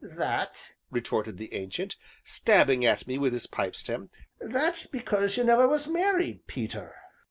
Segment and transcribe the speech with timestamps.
[0.03, 0.55] "That,"
[0.89, 5.87] retorted the Ancient, stabbing at me with his pipe stem, "that's because you never was
[5.87, 6.95] married, Peter."